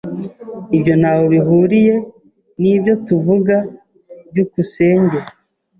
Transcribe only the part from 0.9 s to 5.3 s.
ntaho bihuriye nibyo tuvuga. byukusenge